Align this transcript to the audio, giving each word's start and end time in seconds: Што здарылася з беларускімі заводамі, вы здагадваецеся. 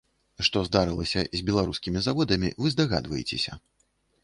Што 0.45 0.63
здарылася 0.67 1.21
з 1.41 1.45
беларускімі 1.51 2.03
заводамі, 2.07 2.53
вы 2.65 2.75
здагадваецеся. 2.77 3.63